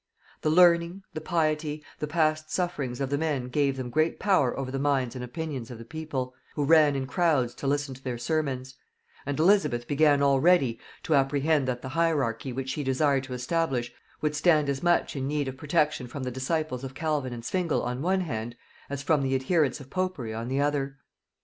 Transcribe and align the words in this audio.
The 0.41 0.49
learning, 0.49 1.03
the 1.13 1.21
piety, 1.21 1.83
the 1.99 2.07
past 2.07 2.49
sufferings 2.51 2.99
of 2.99 3.11
the 3.11 3.19
men 3.19 3.49
gave 3.49 3.77
them 3.77 3.91
great 3.91 4.17
power 4.19 4.57
over 4.57 4.71
the 4.71 4.79
minds 4.79 5.15
and 5.15 5.23
opinions 5.23 5.69
of 5.69 5.77
the 5.77 5.85
people, 5.85 6.33
who 6.55 6.65
ran 6.65 6.95
in 6.95 7.05
crowds 7.05 7.53
to 7.53 7.67
listen 7.67 7.93
to 7.93 8.03
their 8.03 8.17
sermons; 8.17 8.73
and 9.27 9.39
Elizabeth 9.39 9.87
began 9.87 10.23
already 10.23 10.79
to 11.03 11.13
apprehend 11.13 11.67
that 11.67 11.83
the 11.83 11.89
hierarchy 11.89 12.51
which 12.51 12.69
she 12.69 12.83
desired 12.83 13.25
to 13.25 13.33
establish 13.35 13.91
would 14.21 14.35
stand 14.35 14.69
as 14.69 14.81
much 14.81 15.15
in 15.15 15.27
need 15.27 15.47
of 15.47 15.55
protection 15.55 16.07
from 16.07 16.23
the 16.23 16.31
disciples 16.31 16.83
of 16.83 16.95
Calvin 16.95 17.31
and 17.31 17.45
Zwingle 17.45 17.83
on 17.83 18.01
one 18.01 18.21
hand, 18.21 18.55
as 18.89 19.03
from 19.03 19.21
the 19.21 19.35
adherents 19.35 19.79
of 19.79 19.91
popery 19.91 20.33
on 20.33 20.47
the 20.47 20.59
other. 20.61 20.97